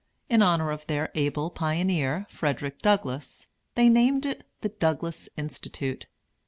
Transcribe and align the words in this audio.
In 0.29 0.41
honor 0.41 0.71
of 0.71 0.87
their 0.87 1.11
able 1.13 1.51
pioneer, 1.51 2.25
Frederick 2.31 2.81
Douglass, 2.81 3.45
they 3.75 3.87
named 3.87 4.25
it 4.25 4.43
"The 4.61 4.69
Douglass 4.69 5.29
Institute." 5.37 6.07